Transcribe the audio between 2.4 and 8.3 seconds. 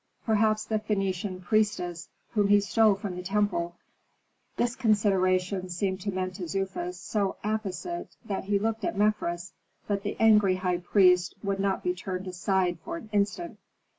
he stole from the temple." This consideration seemed to Mentezufis so apposite